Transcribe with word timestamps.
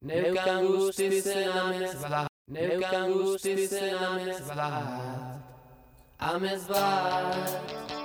Neukan 0.00 0.64
guztizen 0.66 1.50
amez 1.52 1.92
bat, 2.00 2.28
neukan 2.48 3.12
guztizen 3.12 3.94
amez 4.00 4.40
bat, 4.48 5.44
amez 6.18 6.62
bat. 6.68 7.99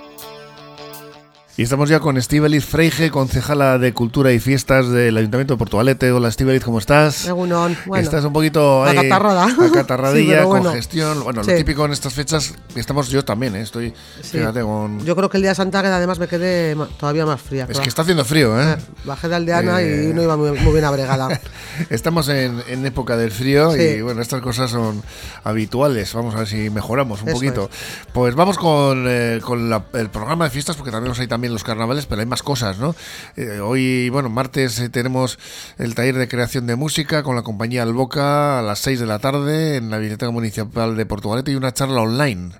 Y 1.58 1.62
estamos 1.62 1.88
ya 1.88 2.00
con 2.00 2.18
Estíbaliz 2.18 2.66
Freige, 2.66 3.10
concejala 3.10 3.78
de 3.78 3.94
Cultura 3.94 4.30
y 4.30 4.38
Fiestas 4.38 4.90
del 4.90 5.16
Ayuntamiento 5.16 5.54
de 5.54 5.58
Portugalete. 5.58 6.12
Hola 6.12 6.28
Estíbaliz, 6.28 6.62
¿cómo 6.62 6.78
estás? 6.78 7.30
Bueno, 7.32 7.74
Estás 7.96 8.26
un 8.26 8.34
poquito 8.34 8.84
ahí, 8.84 8.94
acatarrada. 8.98 9.46
acatarradilla, 9.46 10.40
Sí, 10.42 10.44
bueno. 10.44 10.64
congestión. 10.64 11.24
Bueno, 11.24 11.42
Sí. 11.42 11.52
lo 11.52 11.56
típico 11.56 11.86
en 11.86 11.92
estas 11.92 12.12
fechas, 12.12 12.52
estamos 12.74 13.08
yo 13.08 13.24
también, 13.24 13.56
¿eh? 13.56 13.62
estoy, 13.62 13.94
Sí. 14.20 14.36
fíjate, 14.36 14.60
con... 14.60 15.02
yo 15.06 15.16
creo 15.16 15.30
que 15.30 15.38
el 15.38 15.44
día 15.44 15.52
de 15.52 15.54
Santa 15.54 15.78
Águeda 15.78 15.96
además 15.96 16.18
me 16.18 16.28
quedé 16.28 16.76
todavía 17.00 17.24
más 17.24 17.40
fría. 17.40 17.66
Es 17.70 17.80
que 17.80 17.88
está 17.88 18.02
haciendo 18.02 18.26
frío, 18.26 18.60
¿eh? 18.60 18.76
Bajé 19.06 19.26
de 19.30 19.36
Aldeana 19.36 19.80
Eh. 19.80 20.10
y 20.10 20.12
no 20.14 20.22
iba 20.22 20.36
muy, 20.36 20.50
muy 20.52 20.72
bien 20.74 20.84
abregada. 20.84 21.40
Estamos 21.88 22.28
en, 22.28 22.62
en 22.68 22.84
época 22.84 23.16
del 23.16 23.30
frío 23.30 23.74
y 23.74 24.02
bueno, 24.02 24.20
estas 24.20 24.42
cosas 24.42 24.70
son 24.70 25.02
habituales. 25.42 26.12
Vamos 26.12 26.34
a 26.34 26.40
ver 26.40 26.48
si 26.48 26.68
mejoramos 26.68 27.22
un 27.22 27.28
Eso 27.30 27.36
poquito. 27.38 27.70
Pues 28.12 28.34
vamos 28.34 28.58
con, 28.58 29.06
eh, 29.08 29.40
con 29.42 29.70
la- 29.70 29.84
el 29.94 30.10
programa 30.10 30.44
de 30.44 30.50
fiestas 30.50 30.76
porque 30.76 30.90
también 30.90 31.14
hay 31.18 31.26
también 31.26 31.45
los 31.52 31.64
carnavales, 31.64 32.06
pero 32.06 32.20
hay 32.20 32.26
más 32.26 32.42
cosas, 32.42 32.78
¿no? 32.78 32.94
Eh, 33.36 33.60
hoy, 33.60 34.08
bueno, 34.10 34.28
martes 34.28 34.78
eh, 34.80 34.88
tenemos 34.88 35.38
el 35.78 35.94
taller 35.94 36.16
de 36.16 36.28
creación 36.28 36.66
de 36.66 36.76
música 36.76 37.22
con 37.22 37.36
la 37.36 37.42
compañía 37.42 37.82
Alboca 37.82 38.58
a 38.58 38.62
las 38.62 38.78
6 38.80 39.00
de 39.00 39.06
la 39.06 39.18
tarde 39.18 39.76
en 39.76 39.90
la 39.90 39.98
Biblioteca 39.98 40.30
Municipal 40.30 40.96
de 40.96 41.06
Portugalete 41.06 41.50
y 41.52 41.54
una 41.56 41.72
charla 41.72 42.00
online. 42.02 42.50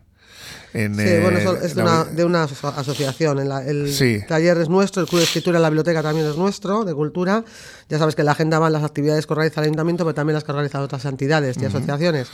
En, 0.75 0.95
Sí, 0.97 1.03
eh, 1.03 1.21
bueno, 1.23 1.39
eso 1.39 1.57
es 1.57 1.75
de 1.75 1.83
una, 1.83 2.05
de 2.05 2.25
una 2.25 2.45
aso- 2.45 2.69
asociación. 2.77 3.39
En 3.39 3.49
la- 3.49 3.63
el 3.65 3.91
Sí. 3.93 4.21
taller 4.29 4.59
es 4.59 4.69
nuestro, 4.69 5.01
el 5.03 5.09
Club 5.09 5.21
de 5.21 5.25
Escritura 5.25 5.57
en 5.57 5.63
la 5.63 5.71
biblioteca 5.71 6.03
también 6.03 6.27
es 6.27 6.37
nuestro, 6.37 6.85
de 6.85 6.93
cultura. 6.93 7.45
Ya 7.89 7.99
sabes 7.99 8.15
que 8.15 8.21
en 8.23 8.27
la 8.27 8.33
agenda 8.33 8.59
van 8.59 8.73
las 8.75 8.85
actividades 8.85 9.27
que 9.27 9.33
organiza 9.33 9.61
el 9.61 9.65
ayuntamiento, 9.67 10.05
pero 10.05 10.15
también 10.15 10.35
las 10.35 10.45
que 10.45 10.51
organizan 10.53 10.83
otras 10.83 11.05
entidades 11.07 11.57
y 11.61 11.65
asociaciones. 11.65 12.29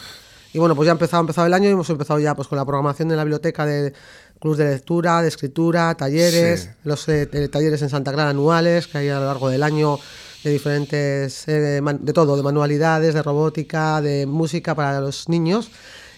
Y 0.54 0.58
bueno, 0.58 0.74
pues 0.74 0.86
ya 0.86 0.92
ha 0.92 0.94
empezado, 0.94 1.20
empezado 1.20 1.46
el 1.46 1.54
año 1.54 1.68
y 1.68 1.72
hemos 1.72 1.88
empezado 1.88 2.18
ya 2.18 2.34
pues 2.34 2.48
con 2.48 2.58
la 2.58 2.64
programación 2.66 3.08
de 3.08 3.16
la 3.16 3.22
biblioteca 3.24 3.64
de 3.64 3.92
clubs 4.42 4.58
de 4.58 4.64
lectura, 4.64 5.22
de 5.22 5.28
escritura, 5.28 5.94
talleres, 5.94 6.62
Sí. 6.62 6.68
los 6.82 7.08
eh, 7.08 7.28
eh, 7.32 7.48
talleres 7.48 7.80
en 7.82 7.88
Santa 7.88 8.12
Clara 8.12 8.30
anuales 8.30 8.88
que 8.88 8.98
hay 8.98 9.08
a 9.08 9.20
lo 9.20 9.26
largo 9.26 9.48
del 9.48 9.62
año 9.62 9.98
de 10.42 10.50
diferentes, 10.50 11.46
eh, 11.46 11.80
de 11.80 12.12
todo, 12.12 12.36
de 12.36 12.42
manualidades, 12.42 13.14
de 13.14 13.22
robótica, 13.22 14.00
de 14.02 14.26
música 14.26 14.74
para 14.74 15.00
los 15.00 15.28
niños 15.28 15.70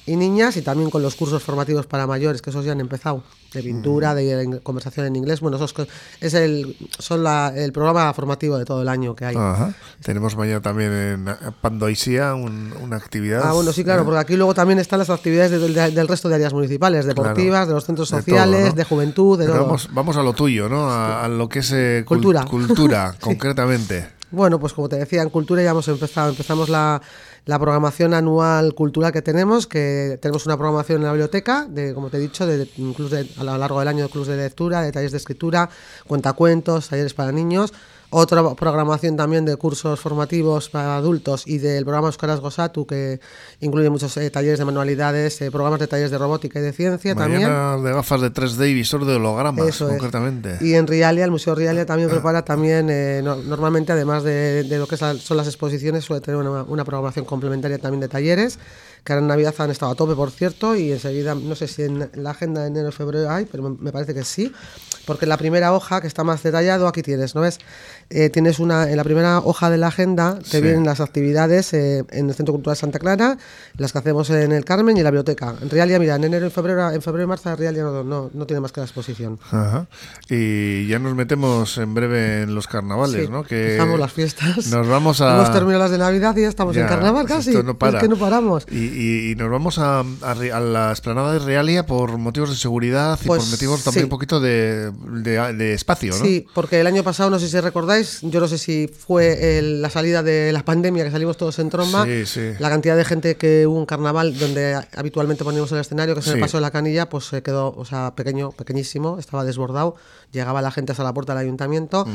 y 0.07 0.17
niñas 0.17 0.57
y 0.57 0.63
también 0.63 0.91
con 0.91 1.03
los 1.03 1.15
cursos 1.15 1.43
formativos 1.43 1.87
para 1.87 2.07
mayores, 2.07 2.43
que 2.43 2.51
esos 2.51 2.65
ya 2.65 2.73
han 2.73 2.81
empezado, 2.81 3.23
de 3.55 3.63
pintura, 3.63 4.15
de 4.15 4.43
en- 4.43 4.59
conversación 4.59 5.07
en 5.07 5.17
inglés. 5.17 5.41
Bueno, 5.41 5.57
esos 5.57 5.75
es 6.21 6.35
el, 6.35 6.77
son 6.99 7.23
la- 7.23 7.53
el 7.57 7.73
programa 7.73 8.13
formativo 8.13 8.59
de 8.59 8.65
todo 8.65 8.83
el 8.83 8.89
año 8.89 9.15
que 9.15 9.25
hay. 9.25 9.37
Ajá. 9.37 9.73
Tenemos 10.03 10.37
mañana 10.37 10.61
también 10.61 10.93
en 10.93 11.37
Pandoisia 11.61 12.35
un- 12.35 12.75
una 12.83 12.97
actividad. 12.97 13.43
Ah, 13.45 13.53
bueno, 13.53 13.73
sí, 13.73 13.83
claro, 13.85 14.03
¿eh? 14.03 14.05
porque 14.05 14.21
aquí 14.21 14.37
luego 14.37 14.53
también 14.55 14.79
están 14.79 14.99
las 14.99 15.09
actividades 15.09 15.53
de- 15.53 15.59
de- 15.69 15.91
del 15.93 16.09
resto 16.09 16.29
de 16.29 16.35
áreas 16.35 16.53
municipales, 16.53 17.07
deportivas, 17.07 17.67
de 17.69 17.75
los 17.75 17.85
centros 17.85 18.11
de 18.11 18.17
todo, 18.17 18.21
sociales, 18.23 18.67
¿no? 18.71 18.73
de 18.75 18.85
juventud, 18.85 19.39
de 19.39 19.45
Pero 19.47 19.57
todo. 19.59 19.67
vamos, 19.67 19.89
vamos 19.93 20.17
a 20.17 20.23
lo 20.23 20.33
tuyo, 20.35 20.69
¿no? 20.69 20.91
A, 20.91 21.25
a 21.25 21.29
lo 21.29 21.49
que 21.49 21.61
es 21.61 21.71
eh, 21.73 22.03
cul- 22.05 22.09
Cultura. 22.17 22.45
cultura, 22.45 23.15
concretamente. 23.21 24.09
Bueno, 24.35 24.59
pues 24.59 24.73
como 24.73 24.89
te 24.89 24.97
decía, 24.97 25.23
en 25.23 25.31
Cultura 25.31 25.63
ya 25.63 25.71
hemos 25.71 25.87
empezado, 25.87 26.29
empezamos 26.31 26.69
la, 26.69 27.01
la 27.47 27.59
programación 27.59 28.15
anual 28.15 28.75
cultural 28.75 29.13
que 29.13 29.23
tenemos, 29.23 29.67
que 29.67 30.19
tenemos 30.21 30.45
una 30.47 30.57
programación 30.57 30.99
en 30.99 31.05
la 31.05 31.13
biblioteca, 31.13 31.67
de, 31.69 31.95
como 31.95 32.11
te 32.11 32.17
he 32.17 32.21
dicho, 32.21 32.47
de, 32.47 32.59
de- 32.59 33.29
a 33.39 33.45
lo 33.45 33.57
largo 33.59 33.79
del 33.79 33.89
año 33.89 34.03
de 34.05 34.11
clubs 34.11 34.27
de 34.27 34.37
lectura, 34.37 34.83
de 34.83 34.91
talleres 34.93 35.13
de 35.13 35.19
escritura, 35.19 35.71
cuentacuentos, 36.09 36.89
talleres 36.89 37.15
para 37.15 37.31
niños, 37.33 37.73
otra 38.17 38.55
programación 38.55 39.17
también 39.17 39.45
de 39.45 39.57
cursos 39.57 39.99
formativos 39.99 40.69
para 40.71 40.97
adultos 40.97 41.47
y 41.47 41.59
del 41.59 41.85
programa 41.85 42.07
Euskaras 42.09 42.39
Gosatu, 42.41 42.87
que 42.87 43.19
incluye 43.61 43.91
muchos 43.91 44.17
eh, 44.17 44.31
talleres 44.31 44.59
de 44.61 44.65
manualidades, 44.65 45.41
eh, 45.43 45.51
programas 45.51 45.81
de 45.81 45.89
talleres 45.89 46.11
de 46.13 46.19
robótica 46.19 46.61
y 46.61 46.63
de 46.63 46.73
ciencia 46.73 47.15
también. 47.15 47.43
Mañana 47.43 47.77
de 47.79 47.93
gafas 47.93 48.21
de 48.21 48.33
3D 48.33 48.71
y 48.71 48.75
visor 48.75 49.05
de 49.05 49.17
hologramas, 49.17 49.67
Eso 49.67 49.87
es. 49.87 49.95
concretamente. 49.99 50.59
Y 50.61 50.75
en 50.75 50.87
Rialia, 50.87 51.25
el 51.25 51.31
Museo 51.33 51.55
Rialia 51.55 51.85
también 51.87 52.09
prepara 52.09 52.45
también, 52.45 52.89
eh, 52.91 53.21
no- 53.25 53.37
normalmente 53.37 53.93
además 53.93 54.23
de, 54.23 54.63
de 54.63 54.79
lo 54.79 54.87
que 54.87 54.97
son 54.97 55.37
las 55.37 55.47
exposiciones, 55.47 56.05
suele 56.05 56.21
tener 56.21 56.39
una, 56.41 56.63
una 56.63 56.85
programación 56.85 57.25
complementaria 57.25 57.79
también 57.79 58.01
de 58.01 58.09
talleres, 58.09 58.59
que 59.05 59.13
ahora 59.13 59.21
en 59.23 59.29
Navidad 59.29 59.55
han 59.59 59.71
estado 59.71 59.93
a 59.93 59.95
tope, 59.95 60.15
por 60.15 60.31
cierto, 60.31 60.75
y 60.75 60.91
enseguida, 60.93 61.35
no 61.35 61.55
sé 61.55 61.69
si 61.69 61.83
en 61.83 62.09
la 62.15 62.31
agenda 62.31 62.63
de 62.63 62.69
enero 62.69 62.89
o 62.89 62.93
febrero 62.93 63.31
hay, 63.31 63.45
pero 63.45 63.63
me, 63.79 63.93
parece 63.93 64.15
que 64.15 64.25
sí, 64.25 64.51
porque 65.07 65.27
en 65.27 65.29
la 65.29 65.37
primera 65.37 65.75
hoja, 65.75 66.01
que 66.01 66.07
está 66.07 66.25
más 66.25 66.43
detallado, 66.43 66.89
aquí 66.89 67.03
tienes, 67.03 67.35
¿no 67.35 67.43
ves? 67.43 67.59
Eh, 68.11 68.31
tienes 68.31 68.59
una, 68.59 68.91
en 68.91 68.97
la 68.97 69.05
primera 69.05 69.41
hoja 69.41 69.69
de 69.71 69.77
la 69.79 69.89
agenda 69.89 70.39
te 70.39 70.45
Sí. 70.59 70.61
vienen 70.63 70.85
las 70.87 71.01
actividades 71.01 71.73
eh, 71.75 72.05
en 72.11 72.29
el 72.31 72.35
Centro 72.35 72.55
Cultural 72.55 72.77
Santa 72.77 72.99
Clara, 72.99 73.37
las 73.77 73.93
que 73.93 73.99
hacemos 73.99 74.31
en 74.31 74.53
el 74.53 74.65
Carmen 74.65 74.97
y 74.97 75.01
en 75.01 75.05
la 75.05 75.11
biblioteca. 75.11 75.55
En 75.61 75.69
Rialia, 75.69 75.99
mira, 75.99 76.15
en 76.17 76.25
enero 76.25 76.47
y 76.47 76.51
febrero, 76.51 76.91
en 76.91 77.03
febrero 77.03 77.25
y 77.25 77.27
marzo 77.29 77.55
Rialia 77.57 77.83
no, 77.83 78.05
no, 78.05 78.31
no 78.33 78.47
tiene 78.47 78.61
más 78.61 78.73
que 78.73 78.81
la 78.81 78.87
exposición. 78.87 79.39
Ajá. 79.51 79.87
Y 80.31 80.87
ya 80.87 80.99
nos 80.99 81.15
metemos 81.15 81.77
en 81.79 81.93
breve 81.95 82.43
en 82.43 82.55
los 82.55 82.67
carnavales, 82.67 83.27
Sí, 83.27 83.31
¿no? 83.31 83.43
Que 83.45 83.73
empezamos 83.73 84.01
las 84.01 84.13
fiestas. 84.13 84.67
Nos 84.69 84.89
vamos 84.89 85.21
a. 85.21 85.35
Hemos 85.37 85.53
terminado 85.53 85.81
las 85.85 85.91
de 85.91 85.99
Navidad 85.99 86.35
y 86.37 86.43
ya 86.43 86.49
estamos 86.49 86.75
Ya, 86.75 86.83
en 86.83 86.89
carnaval 86.89 87.27
casi. 87.27 87.51
esto 87.51 87.63
no 87.63 87.77
para. 87.79 87.99
Es 87.99 88.03
que 88.03 88.09
no 88.09 88.17
paramos. 88.17 88.67
Y, 88.71 88.94
y- 88.95 89.33
y 89.33 89.35
nos 89.35 89.51
vamos 89.51 89.79
a, 89.79 90.01
a 90.01 90.05
a 90.33 90.61
la 90.61 90.93
esplanada 90.93 91.33
de 91.33 91.39
Realia 91.41 91.85
por 91.87 92.17
motivos 92.19 92.51
de 92.51 92.57
seguridad 92.57 93.19
y 93.23 93.27
Pues, 93.27 93.43
por 93.43 93.51
motivos 93.51 93.83
también 93.85 94.05
un 94.05 94.11
poquito 94.11 94.41
de, 94.41 94.91
de- 94.93 95.53
de 95.55 95.75
espacio, 95.75 96.15
¿no? 96.17 96.25
Sí, 96.25 96.47
porque 96.55 96.81
el 96.81 96.87
año 96.87 97.03
pasado, 97.03 97.31
no 97.31 97.39
sé 97.39 97.49
si 97.49 97.59
recordáis, 97.61 98.21
yo 98.23 98.41
no 98.41 98.49
sé 98.49 98.59
si 98.59 98.89
fue 98.89 99.59
el- 99.59 99.83
la 99.83 99.91
salida 99.91 100.23
de 100.23 100.53
la 100.53 100.65
pandemia, 100.65 101.05
que 101.05 101.11
salimos 101.11 101.37
todos 101.37 101.59
en 101.59 101.71
tromba, 101.71 102.05
Sí, 102.05 102.27
sí. 102.27 102.41
la 102.59 102.71
cantidad 102.71 102.97
de 102.97 103.05
gente 103.05 103.37
que 103.37 103.67
hubo 103.67 103.79
en 103.81 103.87
carnaval, 103.87 104.39
donde 104.39 104.79
habitualmente 104.97 105.45
poníamos 105.45 105.71
el 105.73 105.79
escenario, 105.81 106.15
que 106.15 106.21
es 106.21 106.27
en 106.27 106.33
Sí. 106.35 106.39
el 106.39 106.41
paso 106.41 106.57
de 106.59 106.63
la 106.63 106.71
canilla, 106.71 107.09
pues 107.09 107.25
se 107.27 107.43
quedó, 107.43 107.75
o 107.77 107.85
sea, 107.85 108.15
pequeño, 108.15 108.53
pequeñísimo, 108.53 109.19
estaba 109.19 109.45
desbordado, 109.45 109.97
llegaba 110.33 110.63
la 110.63 110.71
gente 110.71 110.93
hasta 110.93 111.05
la 111.05 111.13
puerta 111.13 111.35
del 111.35 111.43
ayuntamiento. 111.43 112.05
Mm. 112.07 112.11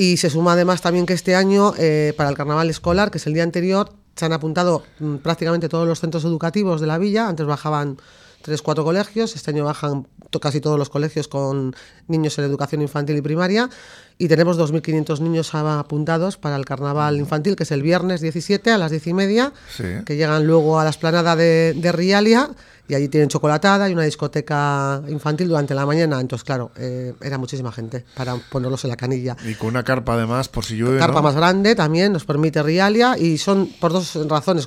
Y 0.00 0.16
se 0.18 0.30
suma 0.30 0.52
además 0.52 0.80
también 0.80 1.06
que 1.06 1.12
este 1.14 1.34
año, 1.34 1.74
eh, 1.76 2.14
para 2.16 2.28
el 2.30 2.36
carnaval 2.36 2.70
escolar, 2.70 3.10
que 3.10 3.18
es 3.18 3.26
el 3.26 3.34
día 3.34 3.42
anterior, 3.42 3.92
se 4.18 4.24
han 4.24 4.32
apuntado 4.32 4.82
mm, 4.98 5.16
prácticamente 5.16 5.68
todos 5.68 5.86
los 5.86 6.00
centros 6.00 6.24
educativos 6.24 6.80
de 6.80 6.86
la 6.86 6.98
villa. 6.98 7.28
Antes 7.28 7.46
bajaban 7.46 7.98
tres, 8.42 8.62
cuatro 8.62 8.84
colegios. 8.84 9.36
Este 9.36 9.50
año 9.50 9.64
bajan 9.64 10.06
casi 10.40 10.60
todos 10.60 10.78
los 10.78 10.90
colegios 10.90 11.28
con 11.28 11.74
niños 12.08 12.38
en 12.38 12.44
educación 12.44 12.82
infantil 12.82 13.16
y 13.16 13.22
primaria. 13.22 13.70
Y 14.18 14.26
tenemos 14.28 14.58
2.500 14.58 15.20
niños 15.20 15.54
apuntados 15.54 16.36
para 16.38 16.56
el 16.56 16.64
carnaval 16.64 17.16
infantil, 17.18 17.54
que 17.54 17.62
es 17.62 17.70
el 17.70 17.82
viernes 17.82 18.20
17 18.20 18.70
a 18.72 18.78
las 18.78 18.90
10 18.90 19.06
y 19.06 19.14
media, 19.14 19.52
Sí. 19.76 19.84
que 20.04 20.16
llegan 20.16 20.44
luego 20.46 20.80
a 20.80 20.84
la 20.84 20.90
esplanada 20.90 21.36
de, 21.36 21.74
de 21.76 21.92
Rialia. 21.92 22.50
Y 22.90 22.94
allí 22.94 23.08
tienen 23.08 23.28
chocolatada 23.28 23.86
y 23.90 23.92
una 23.92 24.04
discoteca 24.04 25.02
infantil 25.08 25.48
durante 25.48 25.74
la 25.74 25.84
mañana. 25.84 26.22
Entonces, 26.22 26.42
claro, 26.42 26.70
eh, 26.78 27.12
era 27.20 27.36
muchísima 27.36 27.70
gente 27.70 28.06
para 28.14 28.34
ponerlos 28.36 28.82
en 28.84 28.88
la 28.88 28.96
canilla. 28.96 29.36
Y 29.46 29.56
con 29.56 29.68
una 29.68 29.82
carpa 29.84 30.14
además, 30.14 30.48
por 30.48 30.64
si 30.64 30.76
llueve. 30.76 30.98
Carpa 30.98 31.16
¿no? 31.18 31.24
más 31.24 31.34
grande 31.36 31.74
también 31.74 32.14
nos 32.14 32.24
permite 32.24 32.62
Rialia 32.62 33.18
y 33.18 33.36
son 33.36 33.68
por 33.78 33.92
dos 33.92 34.14
razones 34.26 34.66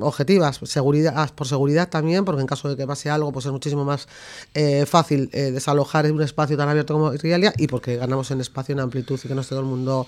objetivas. 0.00 0.60
Seguridad, 0.64 1.30
por 1.34 1.46
seguridad 1.46 1.90
también, 1.90 2.24
porque 2.24 2.40
en 2.40 2.46
caso 2.46 2.70
de 2.70 2.76
que 2.76 2.86
pase 2.86 3.10
algo, 3.10 3.32
pues 3.32 3.44
es 3.44 3.52
muchísimo 3.52 3.84
más 3.84 4.08
eh, 4.54 4.86
fácil 4.86 5.28
eh, 5.34 5.50
desalojar 5.50 6.10
un 6.10 6.22
espacio 6.22 6.56
tan 6.56 6.70
abierto 6.70 6.94
como 6.94 7.10
Rialia 7.10 7.52
y 7.58 7.66
porque 7.66 7.96
ganamos 7.96 8.30
en 8.30 8.40
espacio, 8.40 8.71
en 8.72 8.80
amplitud 8.80 9.18
y 9.22 9.28
que 9.28 9.34
no 9.34 9.40
esté 9.42 9.50
todo 9.50 9.60
el 9.60 9.66
mundo 9.66 10.06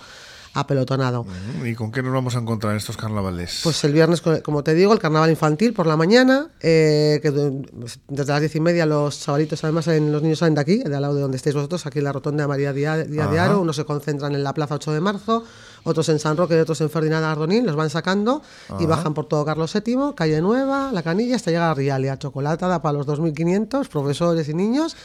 apelotonado. 0.57 1.27
¿Y 1.65 1.75
con 1.75 1.91
qué 1.91 2.01
nos 2.01 2.13
vamos 2.13 2.37
a 2.37 2.39
encontrar 2.39 2.73
en 2.73 2.77
estos 2.79 2.97
carnavales? 2.97 3.61
Pues 3.65 3.83
el 3.85 3.93
viernes, 3.93 4.21
co- 4.21 4.41
como 4.43 4.63
te 4.63 4.73
digo, 4.75 4.93
el 4.93 5.01
carnaval 5.01 5.29
infantil 5.31 5.73
por 5.73 5.87
la 5.89 5.97
mañana, 5.97 6.49
eh, 6.61 7.19
que 7.23 7.31
du- 7.33 7.67
desde 8.09 8.33
las 8.33 8.41
diez 8.41 8.55
y 8.55 8.61
media 8.61 8.87
los 8.87 9.19
chavalitos, 9.21 9.65
además 9.65 9.89
en- 9.89 10.13
los 10.13 10.23
niños 10.23 10.39
salen 10.39 10.55
de 10.55 10.61
aquí, 10.61 10.77
de 10.79 10.95
al 10.95 11.03
lado 11.03 11.15
de 11.17 11.23
donde 11.23 11.39
estéis 11.39 11.57
vosotros, 11.57 11.85
aquí 11.87 11.99
en 11.99 12.05
la 12.05 12.13
rotonda 12.13 12.45
de 12.45 12.49
María 12.49 12.73
Díaz, 12.73 13.09
de 13.09 13.21
Ajá. 13.21 13.45
Aro, 13.47 13.61
unos 13.63 13.75
se 13.75 13.85
concentran 13.85 14.33
en 14.37 14.45
la 14.45 14.55
plaza 14.55 14.77
8 14.77 14.93
de 14.93 15.01
marzo, 15.01 15.43
otros 15.83 16.09
en 16.09 16.21
San 16.21 16.37
Roque 16.37 16.57
y 16.57 16.61
otros 16.61 16.81
en 16.81 16.89
Ferdinand 16.89 17.25
Ardonín, 17.25 17.67
los 17.67 17.75
van 17.75 17.91
sacando 17.91 18.41
y 18.79 18.87
bajan 18.87 19.13
por 19.13 19.27
todo 19.27 19.45
Carlos 19.45 19.73
VII, 19.75 20.15
calle 20.15 20.41
Nueva, 20.41 20.93
la 20.93 21.03
canilla, 21.03 21.35
hasta 21.35 21.51
llegar 21.51 21.71
a 21.73 21.75
Rialia, 21.75 22.17
chocolatada 22.19 22.81
para 22.81 22.97
los 22.97 23.07
2.500, 23.07 23.89
profesores 23.89 24.49
y 24.49 24.55
niños 24.55 24.97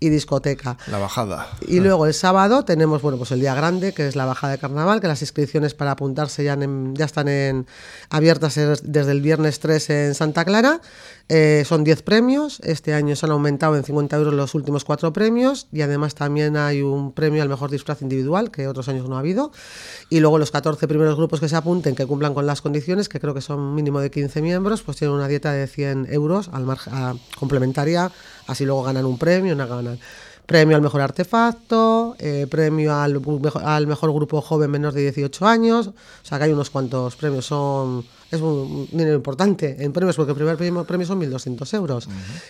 y 0.00 0.08
discoteca. 0.10 0.76
La 0.90 0.98
bajada. 0.98 1.48
Y 1.66 1.80
luego 1.80 2.06
el 2.06 2.14
sábado 2.14 2.64
tenemos, 2.64 3.02
bueno, 3.02 3.18
pues 3.18 3.30
el 3.32 3.40
día 3.40 3.54
grande, 3.54 3.92
que 3.92 4.06
es 4.06 4.14
la 4.16 4.24
bajada 4.26 4.52
de 4.52 4.58
carnaval, 4.58 5.00
que 5.00 5.08
las 5.08 5.22
inscripciones 5.22 5.74
para 5.74 5.92
apuntarse 5.92 6.44
ya, 6.44 6.52
en- 6.54 6.94
ya 6.94 7.04
están 7.04 7.28
en, 7.28 7.66
abiertas 8.10 8.56
es- 8.56 8.82
desde 8.84 9.12
el 9.12 9.20
viernes 9.20 9.58
3 9.60 9.90
en 9.90 10.14
Santa 10.14 10.44
Clara. 10.44 10.80
Eh, 11.30 11.64
son 11.66 11.84
10 11.84 12.02
premios, 12.02 12.58
este 12.64 12.94
año 12.94 13.14
se 13.14 13.26
han 13.26 13.32
aumentado 13.32 13.76
en 13.76 13.84
50 13.84 14.16
euros 14.16 14.32
los 14.32 14.54
últimos 14.54 14.84
cuatro 14.84 15.12
premios 15.12 15.66
y 15.70 15.82
además 15.82 16.14
también 16.14 16.56
hay 16.56 16.80
un 16.80 17.12
premio 17.12 17.42
al 17.42 17.50
mejor 17.50 17.70
disfraz 17.70 18.00
individual, 18.00 18.50
que 18.50 18.66
otros 18.66 18.88
años 18.88 19.08
no 19.10 19.16
ha 19.16 19.18
habido. 19.18 19.52
Y 20.08 20.20
luego 20.20 20.38
los 20.38 20.50
14 20.50 20.88
primeros 20.88 21.16
grupos 21.16 21.40
que 21.40 21.48
se 21.50 21.56
apunten, 21.56 21.94
que 21.94 22.06
cumplan 22.06 22.32
con 22.32 22.46
las 22.46 22.62
condiciones, 22.62 23.10
que 23.10 23.20
creo 23.20 23.34
que 23.34 23.42
son 23.42 23.74
mínimo 23.74 24.00
de 24.00 24.10
15 24.10 24.40
miembros, 24.40 24.80
pues 24.82 24.96
tienen 24.96 25.16
una 25.16 25.28
dieta 25.28 25.52
de 25.52 25.66
100 25.66 26.06
euros 26.10 26.48
al 26.50 26.64
a- 26.70 27.14
complementaria, 27.38 28.10
así 28.48 28.64
luego 28.64 28.82
ganan 28.82 29.04
un 29.06 29.16
premio, 29.18 29.54
una 29.54 29.66
ganan. 29.66 29.98
premio 30.46 30.76
al 30.76 30.82
mejor 30.82 31.02
artefacto, 31.02 32.16
eh, 32.18 32.46
premio 32.50 32.94
al, 32.94 33.20
mejo- 33.20 33.58
al 33.58 33.86
mejor 33.86 34.12
grupo 34.14 34.40
joven 34.40 34.70
menos 34.70 34.94
de 34.94 35.02
18 35.02 35.46
años. 35.46 35.88
O 35.88 35.92
sea 36.22 36.38
que 36.38 36.44
hay 36.44 36.52
unos 36.52 36.70
cuantos 36.70 37.16
premios. 37.16 37.44
Son 37.46 38.04
es 38.30 38.40
un 38.42 38.86
dinero 38.90 39.14
importante 39.14 39.76
en 39.82 39.90
premios 39.92 40.14
porque 40.16 40.32
el 40.32 40.36
primer 40.36 40.56
premio, 40.56 40.84
premio 40.84 41.06
son 41.06 41.18
1.200 41.20 41.72
euros. 41.74 42.08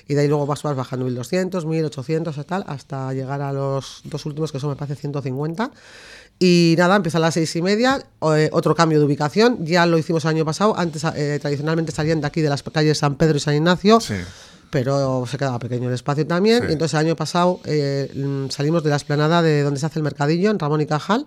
Y 0.08 0.14
de 0.14 0.20
ahí 0.22 0.28
luego 0.28 0.46
vas, 0.46 0.62
vas 0.62 0.76
bajando 0.76 1.06
1.200, 1.08 1.64
1.800 1.64 2.40
y 2.40 2.44
tal, 2.44 2.64
hasta 2.68 3.12
llegar 3.12 3.40
a 3.42 3.52
los 3.52 4.00
dos 4.04 4.26
últimos 4.26 4.50
que 4.52 4.58
son, 4.60 4.70
me 4.70 4.76
parece, 4.76 5.00
150. 5.00 5.70
Y 6.40 6.76
nada, 6.78 6.94
empieza 6.96 7.18
a 7.18 7.20
las 7.20 7.34
seis 7.34 7.54
y 7.56 7.62
media. 7.62 8.00
eh, 8.36 8.48
otro 8.52 8.74
cambio 8.76 9.00
de 9.00 9.04
ubicación. 9.06 9.64
Ya 9.66 9.86
lo 9.86 9.98
hicimos 9.98 10.24
el 10.24 10.30
año 10.30 10.44
pasado. 10.44 10.76
Antes, 10.78 11.02
eh, 11.16 11.38
tradicionalmente 11.40 11.90
salían 11.92 12.20
de 12.20 12.26
aquí 12.28 12.40
de 12.42 12.48
las 12.48 12.62
calles 12.62 12.98
San 12.98 13.16
Pedro 13.16 13.38
y 13.38 13.40
San 13.40 13.54
Ignacio. 13.56 14.00
Sí. 14.00 14.14
Pero 14.70 15.24
se 15.26 15.38
quedaba 15.38 15.58
pequeño 15.58 15.88
el 15.88 15.94
espacio 15.94 16.26
también. 16.26 16.60
Sí. 16.62 16.66
Y 16.68 16.72
entonces 16.72 16.94
el 16.94 17.06
año 17.06 17.16
pasado 17.16 17.60
eh, 17.64 18.10
mm, 18.14 18.50
salimos 18.50 18.82
de 18.82 18.90
la 18.90 18.96
esplanada 18.96 19.40
de 19.42 19.62
donde 19.62 19.80
se 19.80 19.86
hace 19.86 19.98
el 19.98 20.02
mercadillo, 20.02 20.50
en 20.50 20.58
Ramón 20.58 20.80
y 20.80 20.86
Cajal, 20.86 21.26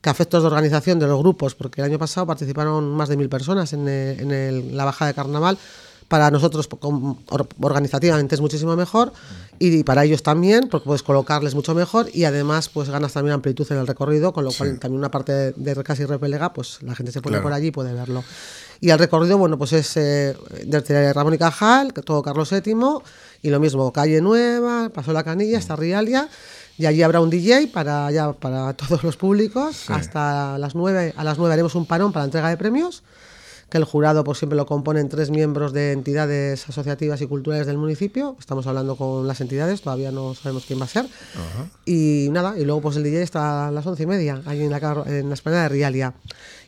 que 0.00 0.10
a 0.10 0.12
efectos 0.12 0.42
de 0.42 0.48
organización 0.48 0.98
de 0.98 1.06
los 1.06 1.18
grupos, 1.18 1.54
porque 1.54 1.80
el 1.80 1.86
año 1.86 1.98
pasado 1.98 2.26
participaron 2.26 2.90
más 2.94 3.08
de 3.08 3.16
mil 3.16 3.28
personas 3.30 3.72
en, 3.72 3.88
eh, 3.88 4.16
en 4.20 4.30
el- 4.32 4.76
la 4.76 4.84
bajada 4.84 5.08
de 5.10 5.14
carnaval. 5.14 5.56
Para 6.08 6.30
nosotros 6.30 6.68
organizativamente 7.60 8.34
es 8.34 8.40
muchísimo 8.40 8.76
mejor 8.76 9.12
y 9.58 9.82
para 9.84 10.04
ellos 10.04 10.22
también, 10.22 10.68
porque 10.68 10.86
puedes 10.86 11.02
colocarles 11.02 11.54
mucho 11.54 11.74
mejor 11.74 12.08
y 12.12 12.24
además 12.24 12.68
pues 12.68 12.90
ganas 12.90 13.12
también 13.12 13.34
amplitud 13.34 13.66
en 13.70 13.78
el 13.78 13.86
recorrido, 13.86 14.32
con 14.32 14.44
lo 14.44 14.52
cual 14.52 14.78
también 14.78 14.98
una 14.98 15.10
parte 15.10 15.52
de, 15.52 15.84
casi 15.84 16.04
repelega, 16.04 16.52
pues 16.52 16.82
la 16.82 16.94
gente 16.94 17.12
se 17.12 17.20
pone 17.20 17.34
Claro. 17.34 17.42
por 17.44 17.52
allí 17.52 17.68
y 17.68 17.70
puede 17.70 17.92
verlo. 17.92 18.22
Y 18.80 18.90
el 18.90 18.98
recorrido, 18.98 19.38
bueno, 19.38 19.56
pues 19.56 19.72
es 19.72 19.96
eh, 19.96 20.36
desde 20.66 21.12
Ramón 21.12 21.34
y 21.34 21.38
Cajal, 21.38 21.92
todo 21.92 22.22
Carlos 22.22 22.50
VII, 22.50 22.74
y 23.42 23.50
lo 23.50 23.60
mismo, 23.60 23.92
calle 23.92 24.20
Nueva, 24.20 24.90
Paso 24.90 25.12
la 25.12 25.22
Canilla, 25.22 25.58
hasta 25.58 25.74
Rialia, 25.76 26.28
y 26.76 26.86
allí 26.86 27.02
habrá 27.02 27.20
un 27.20 27.30
DJ 27.30 27.68
para, 27.68 28.10
ya, 28.10 28.32
para 28.32 28.74
todos 28.74 29.02
los 29.04 29.16
públicos. 29.16 29.88
Hasta 29.88 30.58
las 30.58 30.74
9, 30.74 31.14
a 31.16 31.24
las 31.24 31.38
9 31.38 31.52
haremos 31.54 31.74
un 31.76 31.86
parón 31.86 32.12
para 32.12 32.24
la 32.24 32.26
entrega 32.26 32.48
de 32.50 32.56
premios, 32.56 33.02
que 33.74 33.78
el 33.78 33.84
jurado 33.84 34.22
pues, 34.22 34.38
siempre 34.38 34.56
lo 34.56 34.66
componen 34.66 35.08
tres 35.08 35.30
miembros 35.30 35.72
de 35.72 35.90
entidades 35.90 36.68
asociativas 36.68 37.20
y 37.22 37.26
culturales 37.26 37.66
del 37.66 37.76
municipio. 37.76 38.36
Estamos 38.38 38.68
hablando 38.68 38.94
con 38.94 39.26
las 39.26 39.40
entidades, 39.40 39.82
todavía 39.82 40.12
no 40.12 40.32
sabemos 40.36 40.64
quién 40.64 40.78
va 40.78 40.84
a 40.84 40.86
ser. 40.86 41.06
Y 41.84 42.28
nada, 42.30 42.56
y 42.56 42.64
luego 42.64 42.82
pues 42.82 42.96
el 42.96 43.02
DJ 43.02 43.22
está 43.22 43.66
a 43.66 43.70
las 43.72 43.84
once 43.84 44.04
y 44.04 44.06
media, 44.06 44.42
ahí 44.46 44.62
en 44.62 44.70
la, 44.70 45.04
en 45.06 45.28
la 45.28 45.34
esplanada 45.34 45.64
de 45.64 45.68
Rialia. 45.70 46.14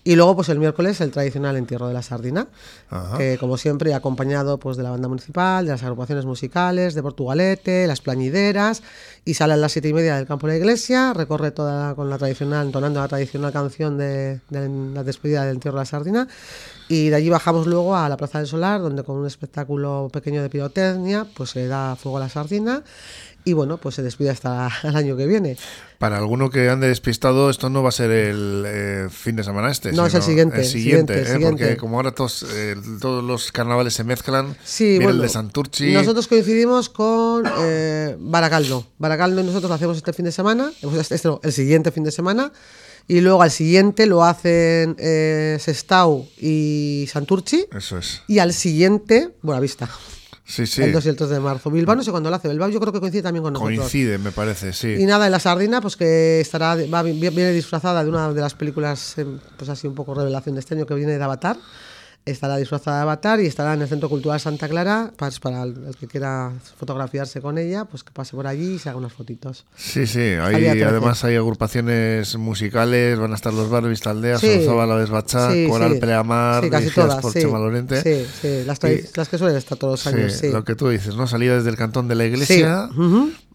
Y 0.07 0.15
luego 0.15 0.37
pues 0.37 0.49
el 0.51 0.61
miércoles 0.61 1.01
el 1.01 1.11
tradicional 1.11 1.57
entierro 1.57 1.89
de 1.89 1.95
la 1.95 2.01
sardina, 2.01 2.47
Ajá. 2.91 3.19
que 3.19 3.39
como 3.39 3.57
siempre 3.57 3.93
acompañado 3.93 4.57
pues 4.57 4.77
de 4.77 4.85
la 4.85 4.91
banda 4.91 5.09
municipal, 5.09 5.65
de 5.65 5.73
las 5.73 5.83
agrupaciones 5.83 6.25
musicales, 6.25 6.95
de 6.95 7.03
Portugalete, 7.03 7.89
las 7.89 8.03
plañideras, 8.03 8.85
y 9.25 9.35
sale 9.35 9.55
a 9.55 9.57
las 9.57 9.73
siete 9.73 9.89
y 9.89 9.93
media 9.93 10.15
del 10.15 10.29
campo 10.29 10.47
de 10.47 10.53
la 10.53 10.59
iglesia, 10.59 11.13
recorre 11.13 11.51
toda 11.51 11.97
con 11.97 12.09
la 12.09 12.19
tradicional, 12.19 12.67
entonando 12.67 13.01
la 13.01 13.09
tradicional 13.09 13.53
canción 13.53 13.99
de, 13.99 14.41
de 14.49 14.69
la 14.95 15.03
despedida 15.03 15.45
del 15.45 15.57
entierro 15.57 15.79
de 15.79 15.81
la 15.81 15.87
sardina, 15.87 16.29
y 16.87 17.09
de 17.09 17.17
allí 17.17 17.29
bajamos 17.29 17.67
luego 17.67 17.97
a 17.97 18.09
la 18.09 18.17
Plaza 18.17 18.39
del 18.39 18.47
Solar, 18.47 18.81
donde 18.81 19.03
con 19.03 19.17
un 19.17 19.27
espectáculo 19.27 20.09
pequeño 20.13 20.41
de 20.41 20.49
pirotecnia, 20.49 21.27
pues 21.37 21.51
se 21.51 21.67
da 21.67 21.97
fuego 21.97 22.19
a 22.19 22.21
la 22.21 22.29
sardina, 22.29 22.85
y 23.47 23.53
bueno, 23.53 23.79
pues 23.79 23.95
se 23.95 24.03
despide 24.03 24.31
hasta 24.31 24.69
el 24.83 24.97
año 24.97 25.17
que 25.17 25.25
viene. 25.25 25.57
Para 25.99 26.19
alguno 26.19 26.51
que 26.51 26.69
ande 26.69 26.89
despistado, 26.89 27.49
esto 27.49 27.71
no 27.71 27.83
va 27.83 27.89
a 27.91 27.93
ser 27.93 28.11
el 28.11 28.65
eh, 28.67 29.07
fin 29.09 29.37
de 29.37 29.45
semana 29.45 29.71
este. 29.71 29.93
No, 29.93 30.05
es 30.05 30.15
el 30.15 30.23
siguiente, 30.23 30.59
El 30.59 30.65
siguiente, 30.67 31.15
siguiente, 31.15 31.21
¿eh? 31.23 31.35
siguiente. 31.35 31.65
porque 31.65 31.77
como 31.79 31.97
ahora 31.97 32.11
todos, 32.11 32.45
eh, 32.53 32.75
todos 33.01 33.23
los 33.25 33.53
carnavales 33.53 33.95
se 33.95 34.03
mezclan, 34.05 34.57
Sí, 34.65 34.85
viene 34.85 35.05
bueno, 35.05 35.17
el 35.19 35.23
de 35.23 35.29
Santurchi. 35.31 35.93
Nosotros 35.93 36.27
coincidimos 36.27 36.91
con 36.91 37.45
eh, 37.61 38.17
Baracaldo. 38.19 38.85
Baracaldo 38.99 39.43
nosotros 39.45 39.71
lo 39.71 39.75
hacemos 39.77 39.97
este 39.97 40.13
fin 40.13 40.25
de 40.25 40.33
semana, 40.33 40.71
este, 40.99 41.15
este 41.15 41.29
no, 41.29 41.41
el 41.43 41.53
siguiente 41.53 41.93
fin 41.93 42.03
de 42.03 42.11
semana, 42.11 42.53
y 43.07 43.21
luego 43.21 43.41
al 43.43 43.53
siguiente 43.53 44.07
lo 44.07 44.25
hacen 44.25 44.97
Sestao 45.61 46.27
y 46.37 47.07
Santurchi, 47.09 47.67
Eso 47.73 47.97
es. 47.99 48.23
y 48.27 48.41
al 48.41 48.53
siguiente, 48.53 49.31
Buenavista, 49.41 49.89
Sí, 50.49 50.65
sí. 50.65 50.81
el 50.81 50.93
2 50.93 51.05
y 51.05 51.09
el 51.09 51.17
3 51.17 51.29
de 51.31 51.41
marzo. 51.41 51.71
Bilbao 51.73 51.97
no 51.97 52.05
sé 52.05 52.13
cuándo 52.13 52.31
lo 52.31 52.37
hace, 52.37 52.49
Bilbao 52.49 52.69
yo 52.69 52.79
creo 52.79 52.93
que 52.93 53.01
coincide 53.01 53.23
también 53.23 53.43
con 53.43 53.53
nosotros. 53.53 53.79
Coincide, 53.79 54.17
me 54.19 54.31
parece, 54.31 54.73
sí. 54.73 54.95
Y 54.99 55.05
nada, 55.05 55.27
en 55.27 55.33
la 55.33 55.41
sardina, 55.41 55.81
pues 55.81 55.97
que 55.97 56.41
estará, 56.41 56.77
va- 56.93 57.03
viene 57.03 57.51
disfrazada 57.53 58.05
de 58.05 58.09
una 58.11 58.33
de 58.33 58.41
las 58.41 58.55
películas, 58.55 59.19
eh, 59.19 59.27
pues 59.57 59.69
así 59.71 59.89
un 59.89 59.95
poco 59.97 60.15
revelación 60.15 60.55
de 60.55 60.61
este 60.61 60.75
año 60.75 60.87
que 60.87 60.95
viene 60.95 61.19
de 61.19 61.25
Avatar. 61.25 61.57
Estará 62.27 62.57
disfrazada 62.57 62.97
de 62.97 63.03
Avatar 63.05 63.41
y 63.41 63.47
estará 63.47 63.75
en 63.75 63.83
el 63.83 63.89
Centro 63.89 64.09
Cultural 64.09 64.41
Santa 64.41 64.69
Clara, 64.69 65.13
pues 65.17 65.39
para 65.39 65.63
el, 65.63 65.95
que 65.99 66.09
quiera 66.09 66.51
fotografiarse 66.77 67.41
con 67.41 67.57
ella, 67.57 67.85
pues 67.85 68.03
que 68.03 68.11
pase 68.11 68.35
por 68.35 68.49
allí 68.49 68.75
y 68.75 68.79
se 68.81 68.89
haga 68.89 68.99
unas 68.99 69.13
fotitos. 69.13 69.65
Sí, 69.77 70.09
sí. 70.09 70.19
Hay, 70.19 70.61
día 70.61 70.73
13. 70.73 70.85
además 70.87 71.23
hay 71.23 71.37
agrupaciones 71.37 72.37
musicales, 72.37 73.17
van 73.17 73.31
a 73.31 73.37
estar 73.37 73.55
los 73.55 73.71
Barbis 73.71 74.01
Taldea, 74.01 74.39
Sí. 74.39 74.55
Sorzoba, 74.57 74.87
La 74.87 74.97
Desbachá, 74.99 75.53
Sí, 75.53 75.69
Coral 75.71 75.93
sí. 75.95 76.01
Pleamar, 76.01 76.69
casi 76.69 76.91
todas, 76.91 77.21
por. 77.23 77.33
Chema 77.33 77.61
Lorente. 77.61 78.03
Sí, 78.03 78.27
sí, 78.43 78.65
las, 78.67 78.81
Y- 78.83 79.05
las 79.17 79.29
que 79.29 79.39
suelen 79.39 79.57
estar 79.57 79.79
todos 79.79 80.05
los 80.05 80.13
años, 80.13 80.33
sí. 80.33 80.51
lo 80.51 80.65
que 80.65 80.75
tú 80.75 80.89
dices, 80.89 81.15
¿no? 81.15 81.29
Salida 81.29 81.55
desde 81.55 81.71
el 81.71 81.77
cantón 81.77 82.09
de 82.09 82.17
la 82.17 82.25
iglesia. 82.25 82.89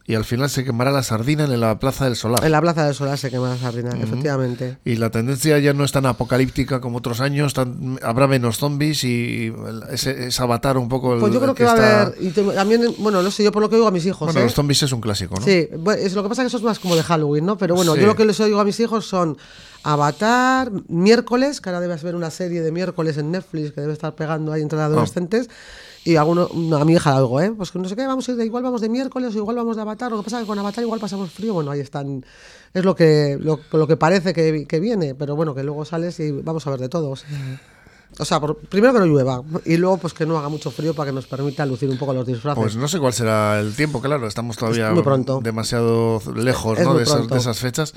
Y 0.05 0.15
al 0.15 0.25
final 0.25 0.49
se 0.49 0.63
quemará 0.63 0.91
la 0.91 1.03
sardina 1.03 1.43
en 1.45 1.59
la 1.59 1.77
Plaza 1.79 2.05
del 2.05 2.15
Solar. 2.15 2.43
En 2.43 2.51
la 2.51 2.59
Plaza 2.61 2.85
del 2.85 2.95
Solar 2.95 3.17
se 3.17 3.29
quema 3.29 3.49
la 3.49 3.57
sardina, 3.57 3.91
efectivamente. 3.91 4.77
Y 4.83 4.95
la 4.95 5.09
tendencia 5.11 5.57
ya 5.59 5.73
no 5.73 5.83
es 5.83 5.91
tan 5.91 6.05
apocalíptica 6.05 6.81
como 6.81 6.97
otros 6.97 7.21
años, 7.21 7.53
tan- 7.53 7.99
habrá 8.03 8.27
menos 8.27 8.57
zombies 8.57 9.03
y 9.03 9.53
ese, 9.91 10.27
ese 10.27 10.41
avatar 10.43 10.77
un 10.77 10.89
poco... 10.89 11.13
el- 11.13 11.19
Pues 11.19 11.33
yo 11.33 11.39
creo 11.39 11.53
que, 11.55 11.63
va 11.63 11.73
está- 11.73 11.99
a 11.99 12.01
haber, 12.07 12.17
y 12.21 12.29
te- 12.31 12.43
también, 12.43 12.81
bueno, 12.97 13.21
no 13.21 13.31
sé, 13.31 13.43
yo 13.43 13.51
por 13.51 13.61
lo 13.61 13.69
que 13.69 13.75
oigo 13.75 13.87
a 13.87 13.91
mis 13.91 14.05
hijos, 14.05 14.25
Bueno, 14.27 14.39
¿eh? 14.39 14.43
los 14.43 14.53
zombies 14.53 14.81
es 14.83 14.91
un 14.91 15.01
clásico, 15.01 15.35
¿no? 15.39 15.45
Sí, 15.45 15.67
es 15.99 16.13
lo 16.13 16.23
que 16.23 16.29
pasa 16.29 16.41
es 16.41 16.45
que 16.45 16.47
eso 16.47 16.57
es 16.57 16.63
más 16.63 16.79
como 16.79 16.95
de 16.95 17.03
Halloween, 17.03 17.45
¿no? 17.45 17.57
Pero 17.57 17.75
bueno, 17.75 17.93
Sí. 17.95 18.01
yo 18.01 18.07
lo 18.07 18.15
que 18.15 18.25
les 18.25 18.39
oigo 18.39 18.59
a 18.59 18.65
mis 18.65 18.79
hijos 18.79 19.05
son 19.07 19.37
Avatar, 19.83 20.71
miércoles, 20.87 21.61
que 21.61 21.69
ahora 21.69 21.81
debes 21.81 22.03
ver 22.03 22.15
una 22.15 22.29
serie 22.29 22.61
de 22.61 22.71
miércoles 22.71 23.17
en 23.17 23.31
Netflix 23.31 23.71
que 23.71 23.81
debe 23.81 23.93
estar 23.93 24.15
pegando 24.15 24.51
ahí 24.51 24.61
entre 24.61 24.79
adolescentes. 24.79 25.49
Y 26.03 26.15
alguno, 26.15 26.49
no, 26.53 26.77
a 26.77 26.85
mi 26.85 26.93
hija 26.93 27.11
la 27.11 27.21
oigo, 27.21 27.41
¿eh? 27.41 27.51
Pues 27.55 27.71
que 27.71 27.77
no 27.77 27.87
sé 27.87 27.95
qué, 27.95 28.07
vamos 28.07 28.27
a 28.27 28.31
ir 28.31 28.37
de, 28.37 28.45
igual 28.45 28.63
vamos 28.63 28.81
de 28.81 28.89
miércoles 28.89 29.35
o 29.35 29.37
igual 29.37 29.55
vamos 29.55 29.75
de 29.75 29.83
Avatar. 29.83 30.11
Lo 30.11 30.17
que 30.17 30.23
pasa 30.23 30.37
es 30.37 30.43
que 30.43 30.47
con 30.47 30.57
Avatar 30.57 30.83
igual 30.83 30.99
pasamos 30.99 31.31
frío. 31.31 31.53
Bueno, 31.53 31.69
ahí 31.69 31.79
están. 31.79 32.25
Es 32.73 32.83
lo 32.83 32.95
que, 32.95 33.37
lo, 33.39 33.59
lo 33.71 33.87
que 33.87 33.97
parece 33.97 34.33
que, 34.33 34.65
que 34.67 34.79
viene, 34.79 35.13
pero 35.13 35.35
bueno, 35.35 35.53
que 35.53 35.63
luego 35.63 35.85
sales 35.85 36.19
y 36.19 36.31
vamos 36.31 36.65
a 36.65 36.71
ver 36.71 36.79
de 36.79 36.89
todo. 36.89 37.13
O 38.19 38.25
sea, 38.25 38.39
por- 38.39 38.57
primero 38.57 38.93
que 38.93 38.99
no 38.99 39.05
llueva 39.05 39.41
y 39.65 39.77
luego 39.77 39.97
pues 39.97 40.13
que 40.13 40.25
no 40.25 40.37
haga 40.37 40.49
mucho 40.49 40.69
frío 40.69 40.93
para 40.93 41.09
que 41.09 41.15
nos 41.15 41.25
permita 41.27 41.65
lucir 41.65 41.89
un 41.89 41.97
poco 41.97 42.13
los 42.13 42.27
disfraces. 42.27 42.61
Pues 42.61 42.75
no 42.75 42.87
sé 42.87 42.99
cuál 42.99 43.13
será 43.13 43.59
el 43.59 43.73
tiempo, 43.73 44.01
claro, 44.01 44.27
estamos 44.27 44.57
todavía 44.57 44.91
muy 44.91 45.01
pronto. 45.01 45.39
demasiado 45.41 46.21
lejos 46.35 46.77
Es 46.77 46.85
¿no? 46.85 46.93
de, 46.95 47.03
esas, 47.03 47.15
pronto. 47.15 47.33
de 47.35 47.39
esas 47.39 47.59
fechas, 47.59 47.93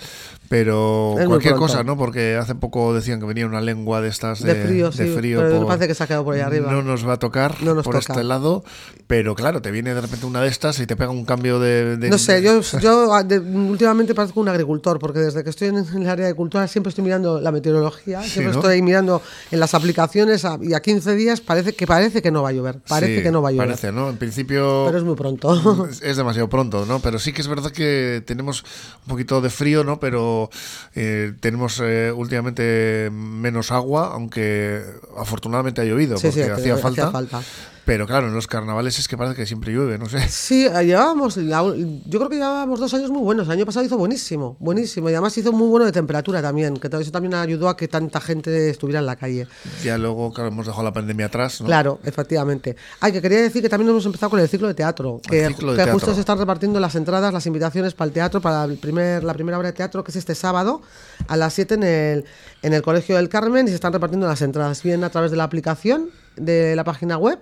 pero 0.48 1.16
Es 1.18 1.26
cualquier 1.26 1.54
cosa, 1.56 1.82
¿no? 1.82 1.96
Porque 1.96 2.36
hace 2.36 2.54
poco 2.54 2.94
decían 2.94 3.18
que 3.20 3.26
venía 3.26 3.44
una 3.46 3.60
lengua 3.60 4.00
de 4.00 4.08
estas 4.08 4.40
de, 4.42 4.54
de, 4.54 4.64
frío, 4.66 4.90
de 4.90 5.06
sí, 5.08 5.14
frío 5.14 5.40
pero 5.40 5.58
por- 5.58 5.66
parece 5.66 5.88
que 5.88 5.94
se 5.94 6.04
ha 6.04 6.06
quedado 6.06 6.24
por 6.24 6.34
ahí 6.34 6.40
arriba. 6.40 6.70
No 6.70 6.82
nos 6.82 7.06
va 7.06 7.14
a 7.14 7.18
tocar 7.18 7.60
No 7.62 7.74
por 7.82 7.94
toca. 7.94 7.98
este 7.98 8.24
lado, 8.24 8.62
pero 9.06 9.34
claro, 9.34 9.60
te 9.62 9.70
viene 9.72 9.94
de 9.94 10.00
repente 10.00 10.26
una 10.26 10.40
de 10.40 10.48
estas 10.48 10.78
y 10.80 10.86
te 10.86 10.96
pega 10.96 11.10
un 11.10 11.24
cambio 11.24 11.58
de... 11.58 11.96
de- 11.96 12.08
No 12.08 12.18
sé, 12.18 12.40
yo, 12.40 12.60
yo 12.80 13.12
ah, 13.12 13.24
últimamente 13.52 14.14
parezco 14.14 14.40
un 14.40 14.48
agricultor, 14.48 14.98
porque 15.00 15.18
desde 15.18 15.42
que 15.42 15.50
estoy 15.50 15.68
en 15.68 15.76
el 15.78 16.08
área 16.08 16.26
de 16.26 16.34
cultura 16.34 16.68
siempre 16.68 16.90
estoy 16.90 17.02
mirando 17.04 17.40
la 17.40 17.50
meteorología, 17.50 18.22
siempre 18.22 18.52
¿no? 18.52 18.60
estoy 18.60 18.80
mirando 18.80 19.20
en 19.50 19.58
las 19.60 19.74
aplicaciones 19.74 20.03
a- 20.44 20.58
y 20.62 20.74
a 20.74 20.80
15 20.80 21.14
días 21.14 21.40
parece 21.40 21.74
que 21.74 21.86
parece 21.86 22.22
que 22.22 22.30
no 22.30 22.42
va 22.42 22.50
a 22.50 22.52
llover, 22.52 22.78
parece 22.88 23.16
Sí, 23.18 23.22
que 23.22 23.30
no 23.30 23.42
va 23.42 23.48
a 23.48 23.52
llover, 23.52 23.66
Parece, 23.68 23.92
¿no? 23.92 24.10
En 24.10 24.16
principio... 24.16 24.84
pero 24.86 24.98
es 24.98 25.04
muy 25.04 25.14
pronto. 25.14 25.88
Es- 26.02 26.16
demasiado 26.16 26.48
pronto, 26.48 26.86
¿no? 26.86 27.00
Pero 27.00 27.18
sí 27.18 27.32
que 27.32 27.40
es 27.42 27.48
verdad 27.48 27.70
que 27.70 28.22
tenemos 28.26 28.62
un 29.02 29.08
poquito 29.08 29.40
de 29.40 29.50
frío, 29.50 29.84
¿no? 29.84 29.98
Pero 30.00 30.50
eh, 30.94 31.32
tenemos 31.40 31.80
eh, 31.82 32.12
últimamente 32.14 33.10
menos 33.12 33.72
agua, 33.72 34.10
aunque 34.12 34.82
afortunadamente 35.16 35.80
ha 35.80 35.84
llovido, 35.84 36.16
Sí, 36.18 36.28
porque 36.28 36.44
que 36.44 36.50
hacía, 36.52 36.74
hacía 36.74 37.08
falta. 37.08 37.42
Pero 37.84 38.06
claro, 38.06 38.28
en 38.28 38.34
los 38.34 38.46
carnavales 38.46 38.98
es 38.98 39.08
que 39.08 39.16
parece 39.16 39.36
que 39.36 39.46
siempre 39.46 39.72
llueve, 39.72 39.98
no 39.98 40.08
sé. 40.08 40.26
Sí, 40.28 40.66
eh, 40.66 40.86
llevábamos, 40.86 41.36
yo 41.36 42.18
creo 42.18 42.28
que 42.28 42.36
llevábamos 42.36 42.80
dos 42.80 42.92
años 42.94 43.10
muy 43.10 43.22
buenos. 43.22 43.46
El 43.46 43.52
año 43.52 43.66
pasado 43.66 43.84
hizo 43.84 43.98
buenísimo, 43.98 44.56
buenísimo. 44.58 45.10
Y 45.10 45.12
además 45.12 45.36
hizo 45.36 45.52
muy 45.52 45.68
bueno 45.68 45.84
de 45.84 45.92
temperatura 45.92 46.40
también, 46.40 46.76
que 46.78 46.88
eso 46.88 47.10
también 47.10 47.34
ayudó 47.34 47.68
a 47.68 47.76
que 47.76 47.86
tanta 47.86 48.20
gente 48.20 48.70
estuviera 48.70 49.00
en 49.00 49.06
la 49.06 49.16
calle. 49.16 49.46
Ya 49.82 49.98
luego, 49.98 50.32
claro, 50.32 50.48
hemos 50.48 50.66
dejado 50.66 50.82
la 50.82 50.92
pandemia 50.92 51.26
atrás, 51.26 51.60
¿no? 51.60 51.66
Claro, 51.66 52.00
efectivamente. 52.04 52.76
Ay, 53.00 53.12
que 53.12 53.20
quería 53.20 53.42
decir 53.42 53.60
que 53.60 53.68
también 53.68 53.90
hemos 53.90 54.06
empezado 54.06 54.30
con 54.30 54.40
el 54.40 54.48
ciclo 54.48 54.68
de 54.68 54.74
teatro. 54.74 55.20
Que, 55.28 55.48
ciclo 55.48 55.72
de 55.72 55.76
que 55.76 55.84
teatro. 55.84 55.94
justo 55.94 56.14
se 56.14 56.20
están 56.20 56.38
repartiendo 56.38 56.80
las 56.80 56.94
entradas, 56.94 57.32
las 57.32 57.46
invitaciones 57.46 57.94
para 57.94 58.06
el 58.08 58.12
teatro, 58.12 58.40
para 58.40 58.64
el 58.64 58.78
primer, 58.78 59.22
la 59.24 59.34
primera 59.34 59.58
obra 59.58 59.68
de 59.68 59.74
teatro, 59.74 60.02
que 60.02 60.10
es 60.10 60.16
este 60.16 60.34
sábado, 60.34 60.80
a 61.28 61.36
las 61.36 61.52
7 61.52 61.74
en 61.74 61.82
el, 61.82 62.24
en 62.62 62.72
el 62.72 62.82
Colegio 62.82 63.16
del 63.16 63.28
Carmen, 63.28 63.66
y 63.66 63.68
se 63.68 63.74
están 63.74 63.92
repartiendo 63.92 64.26
las 64.26 64.40
entradas, 64.40 64.82
bien 64.82 65.04
a 65.04 65.10
través 65.10 65.30
de 65.30 65.36
la 65.36 65.44
aplicación 65.44 66.08
de 66.36 66.74
la 66.76 66.84
página 66.84 67.18
web. 67.18 67.38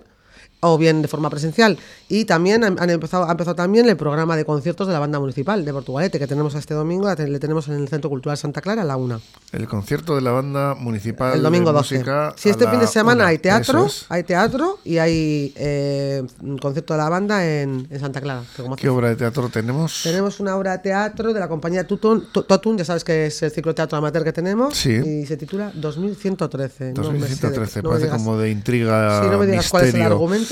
O 0.63 0.77
bien 0.77 1.01
de 1.01 1.07
forma 1.07 1.29
presencial. 1.29 1.77
Y 2.09 2.25
también 2.25 2.63
han, 2.63 2.79
han 2.81 2.89
empezado, 2.89 3.25
ha 3.27 3.31
empezado 3.31 3.55
también 3.55 3.87
el 3.87 3.95
programa 3.97 4.35
de 4.35 4.45
conciertos 4.45 4.87
de 4.87 4.93
la 4.93 4.99
banda 4.99 5.19
municipal 5.19 5.63
de 5.65 5.71
Portugalete, 5.73 6.19
que 6.19 6.27
tenemos 6.27 6.55
este 6.55 6.73
domingo, 6.73 7.13
le 7.13 7.39
tenemos 7.39 7.67
en 7.67 7.75
el 7.75 7.87
Centro 7.87 8.09
Cultural 8.09 8.37
Santa 8.37 8.61
Clara 8.61 8.81
a 8.81 8.85
la 8.85 8.97
una. 8.97 9.19
El 9.51 9.67
concierto 9.67 10.15
de 10.15 10.21
la 10.21 10.31
banda 10.31 10.75
municipal 10.75 11.33
El 11.35 11.43
domingo 11.43 11.71
de 11.71 11.77
12. 11.77 11.95
música 11.95 12.33
Si 12.37 12.49
a 12.49 12.51
este 12.51 12.67
fin 12.67 12.79
de 12.79 12.87
semana 12.87 13.23
una. 13.23 13.27
hay 13.27 13.37
teatro, 13.37 13.85
es. 13.85 14.05
hay 14.09 14.23
teatro 14.23 14.79
y 14.83 14.97
hay 14.97 15.53
eh, 15.55 16.23
un 16.41 16.57
concierto 16.57 16.93
de 16.93 16.97
la 16.99 17.09
banda 17.09 17.45
en, 17.45 17.87
en 17.89 17.99
Santa 17.99 18.21
Clara. 18.21 18.43
¿Qué 18.77 18.89
obra 18.89 19.09
de 19.09 19.15
teatro 19.15 19.49
tenemos? 19.49 20.01
tenemos 20.03 20.39
una 20.39 20.55
obra 20.55 20.71
de 20.73 20.79
teatro 20.79 21.33
de 21.33 21.39
la 21.39 21.47
compañía 21.47 21.85
Tutun, 21.85 22.27
Tu- 22.31 22.43
Totun, 22.43 22.77
ya 22.77 22.85
sabes 22.85 23.03
que 23.03 23.27
es 23.27 23.41
el 23.43 23.51
ciclo 23.51 23.71
de 23.71 23.75
teatro 23.75 23.97
amateur 23.97 24.23
que 24.23 24.33
tenemos. 24.33 24.75
Sí. 24.75 24.91
Y 24.91 25.25
se 25.25 25.37
titula 25.37 25.71
2113. 25.73 26.93
No 26.93 27.11
me 27.11 27.27
sé 27.27 27.35
de- 27.47 27.51
2113, 27.57 27.81
no 27.81 27.89
me 27.89 27.93
parece 27.95 28.07
digas- 28.07 28.17
como 28.23 28.37
de 28.37 28.49
intriga. 28.51 29.21
Sí, 29.23 29.27
no 29.29 29.37
me 29.37 29.45
digas 29.45 29.69
cuál 29.69 29.83
es 29.83 29.89
el 29.89 29.93
misterio. 29.95 30.09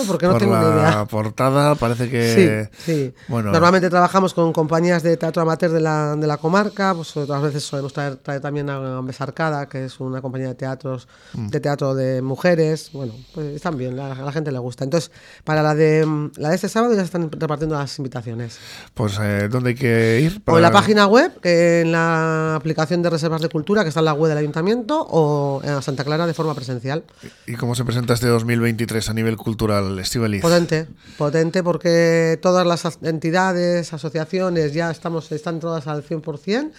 Porque 0.08 0.26
no 0.26 0.34
Por 0.34 0.42
tengo 0.42 0.58
ni 0.58 0.64
la 0.64 0.70
idea. 0.90 1.06
portada 1.06 1.76
parece 1.76 2.10
que. 2.10 2.70
Sí, 2.76 2.84
sí. 2.84 3.14
Bueno, 3.28 3.52
Normalmente 3.52 3.90
trabajamos 3.90 4.34
con 4.34 4.52
compañías 4.54 5.04
de 5.04 5.18
teatro 5.18 5.42
amateur 5.42 5.72
de 5.72 5.82
la, 5.82 6.16
de 6.16 6.28
la 6.28 6.38
comarca, 6.38 6.94
pues 6.96 7.16
otras 7.18 7.42
veces 7.42 7.64
solemos 7.64 7.94
traer, 7.94 8.18
traer 8.18 8.42
también 8.42 8.70
a 8.70 9.02
Besarcada, 9.02 9.68
que 9.68 9.86
es 9.86 10.00
una 10.00 10.22
compañía 10.22 10.48
de 10.50 10.56
teatros 10.56 11.08
Mm. 11.34 11.48
de 11.48 11.60
teatro 11.60 11.96
de 11.96 12.22
mujeres. 12.22 12.90
Bueno, 12.94 13.14
pues 13.34 13.48
están 13.56 13.78
bien, 13.78 14.00
a 14.00 14.10
la, 14.10 14.16
a 14.16 14.22
la 14.26 14.32
gente 14.32 14.52
le 14.52 14.60
gusta. 14.60 14.84
Entonces, 14.84 15.12
para 15.44 15.62
la 15.64 15.76
de 15.76 16.06
la 16.38 16.50
de 16.50 16.56
este 16.56 16.68
sábado 16.70 16.94
ya 16.94 17.00
se 17.00 17.06
están 17.06 17.30
repartiendo 17.32 17.76
las 17.78 17.98
invitaciones. 18.00 18.58
pues 18.94 19.18
eh, 19.22 19.48
¿dónde 19.50 19.70
hay 19.70 19.76
que 19.76 20.20
ir? 20.22 20.42
O 20.46 20.58
en 20.58 20.62
la 20.62 20.72
página 20.72 21.08
web, 21.08 21.32
en 21.44 21.92
la 21.92 22.56
aplicación 22.56 23.02
de 23.02 23.10
reservas 23.10 23.42
de 23.42 23.50
cultura, 23.50 23.84
que 23.84 23.90
está 23.90 24.00
en 24.02 24.06
la 24.06 24.14
web 24.14 24.30
del 24.30 24.38
ayuntamiento, 24.38 25.06
o 25.10 25.62
en 25.64 25.82
Santa 25.82 26.04
Clara 26.04 26.26
de 26.28 26.34
forma 26.34 26.54
presencial. 26.54 27.04
¿Y 27.48 27.56
cómo 27.56 27.76
se 27.76 27.84
presenta 27.86 28.14
este 28.14 28.28
2023 28.28 29.10
a 29.10 29.14
nivel 29.14 29.38
cultural, 29.38 29.91
Estivaliz? 30.00 30.42
Potente, 30.42 30.88
potente 31.18 31.64
porque 31.64 32.40
todas 32.42 32.66
las 32.66 32.86
as- 32.86 33.00
entidades, 33.04 33.94
asociaciones 33.94 34.74
ya 34.74 34.92
estamos, 34.92 35.32
están 35.32 35.60
todas 35.60 35.88
al 35.88 36.04
100% 36.04 36.72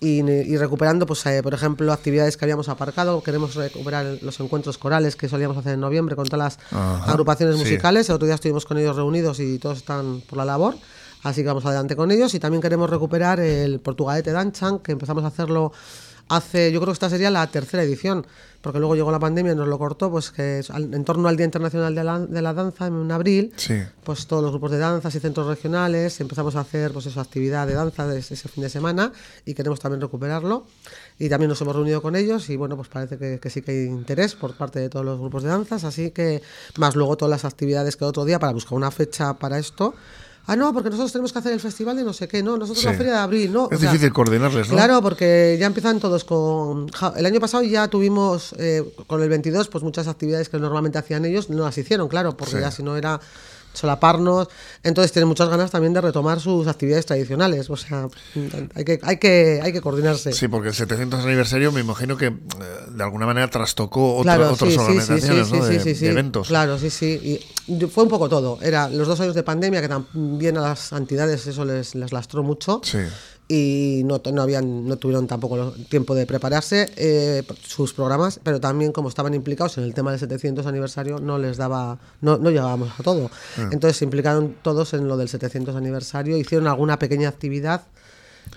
y, 0.00 0.20
y 0.28 0.56
recuperando, 0.56 1.06
pues, 1.06 1.24
eh, 1.26 1.40
por 1.42 1.54
ejemplo, 1.54 1.92
actividades 1.92 2.36
que 2.36 2.44
habíamos 2.44 2.68
aparcado. 2.68 3.22
Queremos 3.22 3.54
recuperar 3.54 4.18
los 4.22 4.38
encuentros 4.40 4.76
corales 4.76 5.16
que 5.16 5.28
solíamos 5.28 5.56
hacer 5.56 5.74
en 5.74 5.80
noviembre 5.80 6.16
con 6.16 6.26
todas 6.28 6.58
las 6.58 6.72
Ajá, 6.72 7.10
agrupaciones 7.12 7.56
sí. 7.56 7.62
musicales. 7.62 8.08
El 8.08 8.16
otro 8.16 8.26
día 8.26 8.34
estuvimos 8.34 8.64
con 8.66 8.76
ellos 8.78 8.96
reunidos 8.96 9.38
y 9.40 9.58
todos 9.58 9.78
están 9.78 10.20
por 10.28 10.36
la 10.36 10.44
labor. 10.44 10.74
Así 11.22 11.40
que 11.40 11.46
vamos 11.46 11.64
adelante 11.64 11.96
con 11.96 12.10
ellos. 12.10 12.34
Y 12.34 12.40
también 12.40 12.60
queremos 12.60 12.90
recuperar 12.90 13.40
el 13.40 13.80
Portugalete 13.80 14.32
Danchan, 14.32 14.80
que 14.80 14.92
empezamos 14.92 15.24
a 15.24 15.28
hacerlo 15.28 15.72
hace, 16.28 16.72
yo 16.72 16.80
creo 16.80 16.86
que 16.92 16.94
esta 16.94 17.10
sería 17.10 17.30
la 17.30 17.46
tercera 17.48 17.82
edición, 17.82 18.26
porque 18.60 18.78
luego 18.78 18.94
llegó 18.94 19.12
la 19.12 19.18
pandemia 19.18 19.52
y 19.52 19.56
nos 19.56 19.68
lo 19.68 19.78
cortó, 19.78 20.10
pues 20.10 20.30
que 20.30 20.62
en 20.74 21.04
torno 21.04 21.28
al 21.28 21.36
Día 21.36 21.44
Internacional 21.44 21.94
de 21.94 22.02
la, 22.02 22.18
de 22.18 22.40
la 22.40 22.54
Danza 22.54 22.86
en 22.86 23.12
abril, 23.12 23.52
Sí. 23.56 23.74
pues 24.04 24.26
todos 24.26 24.42
los 24.42 24.52
grupos 24.52 24.70
de 24.70 24.78
danzas 24.78 25.14
y 25.14 25.20
centros 25.20 25.46
regionales 25.46 26.18
empezamos 26.20 26.56
a 26.56 26.60
hacer 26.60 26.92
pues 26.92 27.04
eso, 27.06 27.20
actividad 27.20 27.66
de 27.66 27.74
danza 27.74 28.06
de 28.06 28.20
ese 28.20 28.36
fin 28.48 28.62
de 28.62 28.70
semana 28.70 29.12
y 29.44 29.52
queremos 29.52 29.80
también 29.80 30.00
recuperarlo. 30.00 30.66
Y 31.18 31.28
también 31.28 31.50
nos 31.50 31.60
hemos 31.60 31.76
reunido 31.76 32.00
con 32.00 32.16
ellos 32.16 32.48
y 32.48 32.56
bueno, 32.56 32.74
pues 32.76 32.88
parece 32.88 33.18
que, 33.18 33.38
que 33.38 33.50
sí 33.50 33.60
que 33.60 33.72
hay 33.72 33.84
interés 33.84 34.34
por 34.34 34.56
parte 34.56 34.80
de 34.80 34.88
todos 34.88 35.04
los 35.04 35.20
grupos 35.20 35.42
de 35.42 35.50
danzas, 35.50 35.84
así 35.84 36.10
que 36.10 36.42
más 36.78 36.96
luego 36.96 37.16
todas 37.18 37.30
las 37.30 37.44
actividades 37.44 37.96
que 37.96 38.04
otro 38.06 38.24
día 38.24 38.38
para 38.38 38.52
buscar 38.54 38.74
una 38.78 38.90
fecha 38.90 39.34
para 39.34 39.58
esto. 39.58 39.94
Ah, 40.46 40.56
no, 40.56 40.72
porque 40.74 40.90
nosotros 40.90 41.10
tenemos 41.12 41.32
que 41.32 41.38
hacer 41.38 41.52
el 41.52 41.60
festival 41.60 41.96
de 41.96 42.04
no 42.04 42.12
sé 42.12 42.28
qué, 42.28 42.42
no, 42.42 42.58
nosotros 42.58 42.80
Sí. 42.82 42.86
la 42.86 42.92
feria 42.94 43.12
de 43.14 43.18
abril, 43.18 43.52
no. 43.52 43.68
Es 43.70 43.78
o 43.78 43.80
sea, 43.80 43.90
difícil 43.92 44.12
coordinarles, 44.12 44.68
¿no? 44.68 44.74
Claro, 44.74 45.00
porque 45.00 45.56
ya 45.58 45.66
empiezan 45.66 46.00
todos 46.00 46.24
con... 46.24 46.86
El 47.16 47.24
año 47.26 47.40
pasado 47.40 47.62
ya 47.62 47.88
tuvimos, 47.88 48.54
eh, 48.58 48.82
con 49.06 49.22
el 49.22 49.28
22, 49.30 49.68
pues 49.68 49.82
muchas 49.82 50.06
actividades 50.06 50.50
que 50.50 50.58
normalmente 50.58 50.98
hacían 50.98 51.24
ellos, 51.24 51.48
no 51.48 51.64
las 51.64 51.78
hicieron, 51.78 52.08
claro, 52.08 52.36
porque 52.36 52.56
Sí. 52.56 52.60
ya 52.60 52.70
si 52.70 52.82
no 52.82 52.96
era 52.96 53.18
solaparnos. 53.74 54.48
Entonces 54.82 55.12
tienen 55.12 55.28
muchas 55.28 55.48
ganas 55.48 55.70
también 55.70 55.92
de 55.92 56.00
retomar 56.00 56.40
sus 56.40 56.66
actividades 56.66 57.06
tradicionales. 57.06 57.68
O 57.70 57.76
sea, 57.76 58.08
hay 58.74 58.84
que, 58.84 58.98
hay 59.02 59.16
que, 59.18 59.60
hay 59.62 59.72
que 59.72 59.80
coordinarse. 59.80 60.32
Sí, 60.32 60.48
porque 60.48 60.68
el 60.68 60.74
700 60.74 61.24
aniversario 61.24 61.70
me 61.72 61.80
imagino 61.80 62.16
que 62.16 62.26
eh, 62.26 62.32
de 62.90 63.02
alguna 63.04 63.26
manera 63.26 63.48
trastocó 63.48 64.14
otro- 64.14 64.22
Claro, 64.24 64.52
otras 64.52 64.58
sí, 64.58 64.66
sí, 64.70 64.74
sí, 64.76 64.80
organizaciones 64.80 65.48
sí, 65.98 66.04
de, 66.04 66.10
eventos. 66.10 66.48
Claro, 66.48 66.78
sí, 66.78 66.90
sí. 66.90 67.40
Y 67.66 67.80
fue 67.86 68.04
un 68.04 68.10
poco 68.10 68.28
todo. 68.28 68.58
Era 68.62 68.88
los 68.88 69.06
dos 69.08 69.20
años 69.20 69.34
de 69.34 69.42
pandemia 69.42 69.80
que 69.80 69.88
también 69.88 70.56
a 70.58 70.62
las 70.62 70.92
entidades 70.92 71.46
eso 71.46 71.64
les, 71.64 71.94
les 71.94 72.12
lastró 72.12 72.42
mucho. 72.42 72.80
Sí. 72.84 72.98
Y 73.46 74.02
no, 74.04 74.22
no, 74.32 74.42
habían, 74.42 74.88
no 74.88 74.96
tuvieron 74.96 75.26
tampoco 75.26 75.72
tiempo 75.90 76.14
de 76.14 76.26
prepararse 76.26 76.90
eh, 76.96 77.42
sus 77.62 77.92
programas, 77.92 78.40
pero 78.42 78.60
también 78.60 78.92
como 78.92 79.08
estaban 79.08 79.34
implicados 79.34 79.76
en 79.78 79.84
el 79.84 79.92
tema 79.92 80.10
del 80.10 80.20
700 80.20 80.66
aniversario, 80.66 81.18
no 81.18 81.38
les 81.38 81.56
daba, 81.56 81.98
no, 82.22 82.38
no 82.38 82.50
llegábamos 82.50 82.98
a 82.98 83.02
todo. 83.02 83.30
Entonces 83.70 83.98
se 83.98 84.04
implicaron 84.04 84.56
todos 84.62 84.94
en 84.94 85.08
lo 85.08 85.16
del 85.16 85.28
700 85.28 85.76
aniversario, 85.76 86.38
hicieron 86.38 86.66
alguna 86.66 86.98
pequeña 86.98 87.28
actividad 87.28 87.82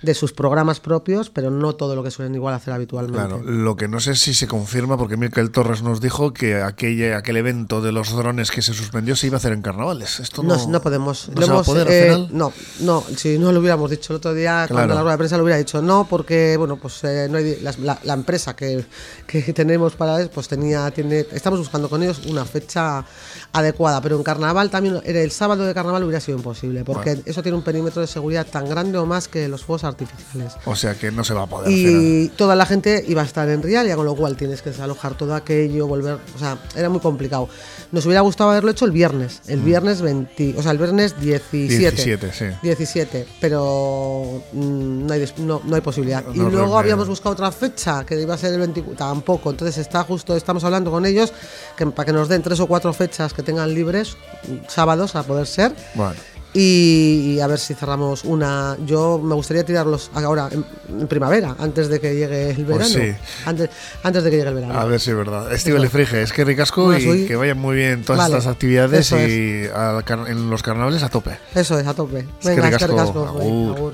de 0.02 0.14
sus 0.14 0.32
programas 0.32 0.80
propios, 0.80 1.30
pero 1.30 1.50
no 1.50 1.74
todo 1.74 1.96
lo 1.96 2.02
que 2.02 2.10
suelen 2.10 2.34
igual 2.34 2.54
hacer 2.54 2.72
habitualmente. 2.74 3.18
Claro, 3.18 3.42
lo 3.42 3.76
que 3.76 3.88
no 3.88 4.00
sé 4.00 4.14
si 4.14 4.34
se 4.34 4.46
confirma, 4.46 4.96
porque 4.96 5.16
Michael 5.16 5.50
Torres 5.50 5.82
nos 5.82 6.00
dijo 6.00 6.32
que 6.32 6.62
aquel, 6.62 7.14
aquel 7.14 7.36
evento 7.36 7.80
de 7.82 7.92
los 7.92 8.12
drones 8.14 8.50
que 8.50 8.62
se 8.62 8.74
suspendió 8.74 9.16
se 9.16 9.26
iba 9.26 9.36
a 9.36 9.38
hacer 9.38 9.52
en 9.52 9.62
carnavales. 9.62 10.20
Esto 10.20 10.42
no, 10.42 10.56
No, 10.56 10.68
no 10.68 10.80
podemos. 10.80 11.28
¿no 11.28 11.34
Lo 11.40 11.42
se 11.42 11.46
va 11.48 11.52
a 11.52 11.56
hemos, 11.56 11.66
poder 11.66 11.90
eh, 11.90 11.98
al 12.10 12.14
final? 12.14 12.28
No, 12.32 12.52
no, 12.80 13.04
si 13.16 13.38
no 13.38 13.52
lo 13.52 13.60
hubiéramos 13.60 13.90
dicho 13.90 14.12
el 14.12 14.18
otro 14.18 14.34
día, 14.34 14.66
cuando 14.68 14.74
Claro. 14.74 14.94
la 14.94 15.00
rueda 15.02 15.12
de 15.14 15.18
prensa 15.18 15.36
lo 15.36 15.42
hubiera 15.42 15.58
dicho 15.58 15.82
no, 15.82 16.06
porque, 16.08 16.56
bueno, 16.56 16.76
pues 16.76 17.02
eh, 17.04 17.26
no 17.30 17.38
hay, 17.38 17.58
la, 17.60 17.98
la 18.04 18.14
empresa 18.14 18.54
que, 18.54 18.84
que 19.26 19.42
tenemos 19.52 19.94
para 19.96 20.20
eso, 20.20 20.30
pues 20.30 20.46
tenía, 20.48 20.90
tiene, 20.92 21.26
estamos 21.32 21.58
buscando 21.58 21.88
con 21.88 22.02
ellos 22.02 22.20
una 22.26 22.44
fecha 22.44 23.04
adecuada, 23.52 24.00
pero 24.00 24.16
en 24.16 24.22
carnaval 24.22 24.70
también, 24.70 25.00
el 25.04 25.30
sábado 25.30 25.64
de 25.64 25.74
carnaval 25.74 26.02
hubiera 26.04 26.20
sido 26.20 26.38
imposible, 26.38 26.84
porque 26.84 27.20
eso 27.24 27.42
tiene 27.42 27.56
un 27.56 27.64
perímetro 27.64 28.00
de 28.00 28.06
seguridad 28.06 28.46
tan 28.46 28.68
grande 28.68 28.98
o 28.98 29.06
más 29.06 29.26
que 29.28 29.48
los 29.48 29.64
fuegos 29.64 29.84
artificiales. 29.88 30.54
O 30.64 30.76
sea 30.76 30.94
que 30.94 31.10
no 31.10 31.24
se 31.24 31.34
va 31.34 31.42
a 31.42 31.46
poder 31.46 31.68
hacer. 31.68 31.78
Y 31.78 32.28
toda 32.36 32.54
la 32.54 32.66
gente 32.66 33.04
iba 33.08 33.22
a 33.22 33.24
estar 33.24 33.48
en 33.48 33.62
Rialia, 33.62 33.96
con 33.96 34.06
lo 34.06 34.14
cual 34.14 34.36
tienes 34.36 34.62
que 34.62 34.70
desalojar 34.70 35.16
todo 35.16 35.34
aquello, 35.34 35.86
volver. 35.86 36.18
O 36.34 36.38
sea, 36.38 36.58
era 36.76 36.88
muy 36.88 37.00
complicado. 37.00 37.48
Nos 37.90 38.04
hubiera 38.06 38.20
gustado 38.20 38.50
haberlo 38.50 38.70
hecho 38.70 38.84
el 38.84 38.92
viernes, 38.92 39.40
el 39.46 39.60
viernes 39.60 40.02
20, 40.02 40.54
o 40.58 40.62
sea, 40.62 40.72
el 40.72 40.78
viernes 40.78 41.18
17. 41.18 41.78
17, 41.78 42.32
sí. 42.32 42.44
17, 42.62 43.26
pero 43.40 44.42
mm, 44.52 45.06
no, 45.06 45.12
hay, 45.12 45.24
no, 45.38 45.62
no 45.64 45.74
hay 45.74 45.80
posibilidad. 45.80 46.24
y 46.34 46.38
luego 46.38 46.78
habíamos 46.78 47.08
buscado 47.08 47.32
otra 47.32 47.50
fecha, 47.50 48.04
que 48.04 48.20
iba 48.20 48.34
a 48.34 48.38
ser 48.38 48.52
el 48.52 48.60
24, 48.60 48.96
tampoco. 48.96 49.50
Entonces 49.50 49.78
está 49.78 50.04
justo, 50.04 50.36
estamos 50.36 50.64
hablando 50.64 50.90
con 50.90 51.06
ellos 51.06 51.32
que, 51.76 51.86
para 51.86 52.06
que 52.06 52.12
nos 52.12 52.28
den 52.28 52.42
tres 52.42 52.60
o 52.60 52.66
cuatro 52.66 52.92
fechas 52.92 53.32
que 53.32 53.42
tengan 53.42 53.72
libres, 53.72 54.16
mm, 54.46 54.68
sábados 54.68 55.16
a 55.16 55.22
poder 55.22 55.46
ser. 55.46 55.74
Bueno, 55.94 56.14
Y, 56.60 57.38
a 57.40 57.46
ver 57.46 57.60
si 57.60 57.74
cerramos 57.74 58.24
una. 58.24 58.76
Yo 58.84 59.20
me 59.22 59.36
gustaría 59.36 59.64
tirarlos 59.64 60.10
ahora 60.12 60.48
en, 60.50 61.06
primavera, 61.06 61.54
antes 61.58 61.88
de 61.88 62.00
que 62.00 62.16
llegue 62.16 62.50
el 62.50 62.64
verano. 62.64 62.90
Pues 62.92 63.16
sí. 63.16 63.22
Antes, 63.46 63.70
antes 64.02 64.24
de 64.24 64.30
que 64.30 64.36
llegue 64.38 64.48
el 64.48 64.54
verano. 64.56 64.78
a 64.78 64.84
ver 64.84 64.98
si 64.98 65.10
es 65.10 65.16
verdad. 65.16 65.52
Estíbal 65.52 65.88
Frige, 65.88 66.22
es 66.22 66.32
que 66.32 66.44
ricasco 66.44 66.96
y 66.96 67.26
que 67.26 67.36
vayan 67.36 67.58
muy 67.58 67.76
bien 67.76 68.02
todas 68.02 68.22
Vale, 68.22 68.38
estas 68.38 68.52
actividades 68.52 69.12
eso 69.12 69.20
y 69.20 69.68
al 69.72 70.04
en 70.26 70.50
los 70.50 70.62
carnavales 70.64 71.04
a 71.04 71.08
tope. 71.08 71.38
Eso 71.54 71.78
es, 71.78 71.86
a 71.86 71.94
tope. 71.94 72.26
Venga, 72.42 72.68
es 72.70 72.78
que 72.78 72.86
ricasco. 72.88 73.92